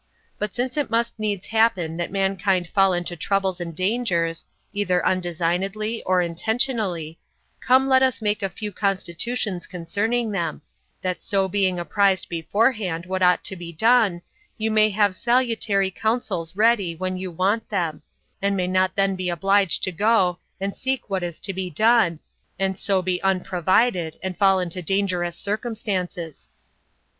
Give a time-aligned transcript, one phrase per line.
[0.39, 6.01] But since it must needs happen that mankind fall into troubles and dangers, either undesignedly
[6.07, 7.19] or intentionally,
[7.59, 10.63] come let us make a few constitutions concerning them,
[11.03, 14.23] that so being apprised beforehand what ought to be done,
[14.57, 18.01] you may have salutary counsels ready when you want them,
[18.41, 22.19] and may not then be obliged to go to seek what is to be done,
[22.57, 26.49] and so be unprovided, and fall into dangerous circumstances.